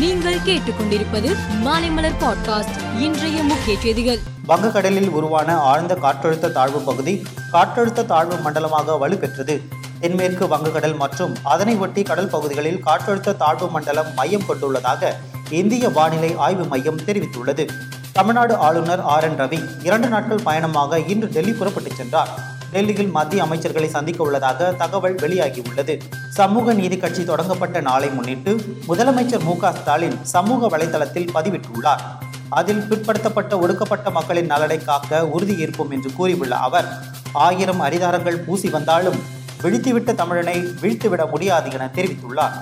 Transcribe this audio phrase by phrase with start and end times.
[0.00, 4.18] நீங்கள் கேட்டுக்கொண்டிருப்பது மாலைமலர் பாட்காஸ்ட் இன்றைய முக்கிய செய்திகள்.
[4.48, 9.60] வங்கக்கடலில் உருவான ஆழ்ந்த காற்றழுத்த தாழ்வு பகுதி காற்றழுத்த தாழ்வு மண்டலமாக வலுப்பெற்றது.
[10.00, 15.12] தென்மேற்கு வங்கக்கடல் மற்றும் அதனை ஒட்டி கடல் பகுதிகளில் காற்றழுத்த தாழ்வு மண்டலம் மையம் கொண்டுள்ளதாக
[15.50, 17.68] இந்திய வானிலை ஆய்வு மையம் தெரிவித்துள்ளது.
[18.12, 22.49] தமிழ்நாடு ஆளுநர் ஆர் என் ரவி இரண்டு நாட்கள் பயணமாக இன்று டெல்லி புறப்பட்டுச் சென்றார்.
[22.72, 25.94] டெல்லியில் மத்திய அமைச்சர்களை சந்திக்க உள்ளதாக தகவல் வெளியாகியுள்ளது.
[26.30, 28.52] சமூக நீதி கட்சி தொடங்கப்பட்ட நாளை முன்னிட்டு
[28.88, 32.02] முதலமைச்சர் மு ஸ்டாலின் சமூக வலைதளத்தில் பதிவிட்டுள்ளார்.
[32.48, 36.88] அதில் பிற்படுத்தப்பட்ட ஒடுக்கப்பட்ட மக்களின் நலனை காக்க உறுதியேற்போம் என்று கூறியுள்ள அவர்
[37.32, 39.18] ஆயிரம் அரிதாரங்கள் பூசி வந்தாலும்
[39.62, 42.54] விழித்துவிட்ட தமிழனை வீழ்த்துவிட முடியாது என தெரிவித்துள்ளார்.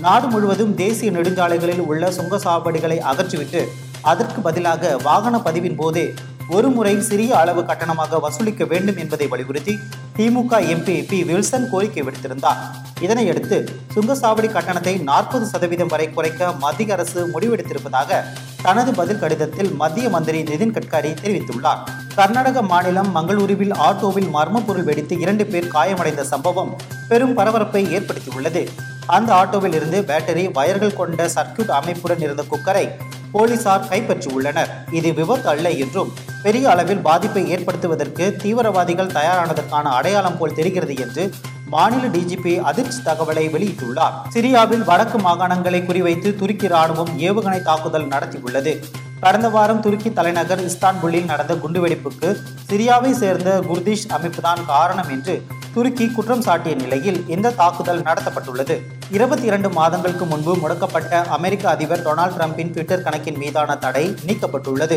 [0.00, 3.64] நாடு முழுவதும் தேசிய நெடுஞ்சாலைகளில் உள்ள சுங்க சாவடிகளை அகற்றிவிட்டு
[4.02, 6.14] அதற்கு பதிலாக வாகன பதிவின் போதே
[6.54, 9.74] ஒரு முறை சிறிய அளவு கட்டணமாக வசூலிக்க வேண்டும் என்பதை வலியுறுத்தி
[10.16, 12.60] திமுக எம்பி பி வில்சன் கோரிக்கை விடுத்திருந்தார்.
[13.00, 13.56] இதனையடுத்து
[13.94, 18.20] சுங்கசாவடி கட்டணத்தை நாற்பது சதவீதம் வரை குறைக்க மத்திய அரசு முடிவெடுத்திருப்பதாக
[18.62, 21.82] தனது பதில் கடிதத்தில் மத்திய மந்திரி நிதின் கட்காரி தெரிவித்துள்ளார்.
[22.14, 26.76] கர்நாடக மாநிலம் மங்களூருவில் ஆட்டோவில் மர்ம பொருள் வெடித்து இரண்டு பேர் காயமடைந்த சம்பவம்
[27.08, 28.68] பெரும் பரபரப்பை ஏற்படுத்தியுள்ளது.
[29.06, 32.86] அந்த ஆட்டோவில் இருந்து பேட்டரி வயர்கள் கொண்ட சர்க்கியூட் அமைப்புடன் இருந்த குக்கரை
[33.32, 34.70] போலீசார் கைப்பற்றியுள்ளனர்.
[34.92, 41.30] இது விபத்து அல்ல என்றும் பெரிய அளவில் பாதிப்பை ஏற்படுத்துவதற்கு தீவிரவாதிகள் தயாரானதற்கான அடையாளம் போல் தெரிகிறது என்று
[41.68, 44.16] மாநில டிஜிபி அதிர்ச்சி தகவலை வெளியிட்டுள்ளார்.
[44.34, 48.74] சிரியாவில் வடக்கு மாகாணங்களை குறிவைத்து துருக்கி ராணுவம் ஏவுகணை தாக்குதல் நடத்தியுள்ளது.
[49.20, 52.36] கடந்த வாரம் துருக்கி தலைநகர் இஸ்தான்புல்லில் நடந்த குண்டுவெடிப்புக்கு
[52.70, 55.42] சிரியாவை சேர்ந்த குர்திஷ் அமைப்புதான் காரணம் என்று
[55.76, 58.74] துருக்கி குற்றம் சாட்டிய நிலையில் இந்த தாக்குதல் நடத்தப்பட்டுள்ளது.
[59.10, 64.96] இருபத்தி இரண்டு மாதங்களுக்கு முன்பு முடக்கப்பட்ட அமெரிக்க அதிபர் டொனால்ட் ட்ரம்பின் ட்விட்டர் கணக்கின் மீதான தடை நீக்கப்பட்டுள்ளது.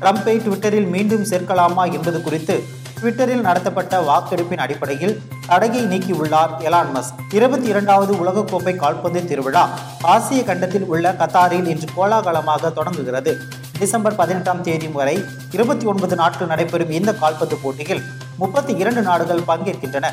[0.00, 2.56] ட்ரம்ப்பை ட்விட்டரில் மீண்டும் சேர்க்கலாமா என்பது குறித்து
[3.00, 7.20] ட்விட்டரில் நடத்தப்பட்ட வாக்கெடுப்பின் அடிப்படையில் தடையை நீக்கியுள்ளார் எலான் மஸ்க்.
[7.38, 9.68] இருபத்தி இரண்டாவது உலகக்கோப்பை கால்பந்து திருவிழா
[10.02, 13.34] ஆசிய கண்டத்தில் உள்ள கத்தாரில் இன்று கோலாகலமாக தொடங்குகிறது.
[13.78, 18.04] டிசம்பர் பதினெட்டாம் தேதி வரை இருபத்தி ஒன்பது நாட்கள் நடைபெறும் இந்த கால்பந்து போட்டியில்
[18.38, 20.06] முப்பத்தி இரண்டு நாடுகள் பங்கேற்கின்றன.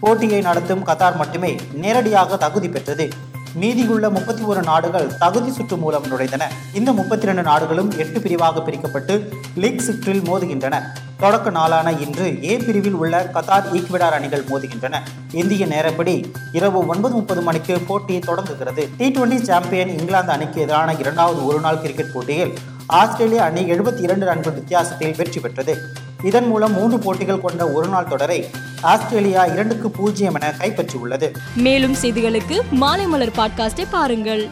[0.00, 3.08] போட்டியை நடத்தும் கத்தார் மட்டுமே நேரடியாக தகுதி பெற்றது.
[3.54, 6.50] மீதியுள்ள முப்பத்தி ஒரு நாடுகள் தகுதி சுற்று மூலம் நுழைந்தன.
[6.72, 10.82] இந்த முப்பத்தி இரண்டு நாடுகளும் எட்டு பிரிவாக பிரிக்கப்பட்டு லீக் சுற்றில் மோதுகின்றன.
[11.18, 14.96] தொடக்க நாளான இன்று ஏ பிரிவில் உள்ள கத்தார் ஈக்வெடார் அணிகள் மோதுகின்றன.
[15.32, 18.88] இந்திய நேரப்படி இரவு ஒன்பது முப்பது மணிக்கு போட்டி தொடங்குகிறது.
[18.96, 24.52] டி டுவெண்டி சாம்பியன் இங்கிலாந்து அணிக்கு எதிரான இரண்டாவது ஒருநாள் கிரிக்கெட் போட்டியில் ஆஸ்திரேலிய அணி எழுபத்தி இரண்டு ரன்கள்
[24.52, 25.86] வித்தியாசத்தில் வெற்றி பெற்றது.
[26.22, 28.50] இதன் மூலம் மூன்று போட்டிகள் கொண்ட ஒருநாள் தொடரை
[28.80, 31.34] ஆஸ்திரேலியா இரண்டுக்கு பூஜ்ஜியம் என கைப்பற்றியுள்ளது.
[31.56, 34.48] மேலும் செய்திகளுக்கு மாலை மலர் பாட்காஸ்டை பாருங்கள்.